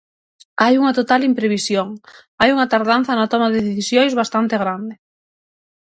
[0.61, 1.87] Hai unha total imprevisión,
[2.39, 4.93] hai unha tardanza na toma de decisións bastante grande.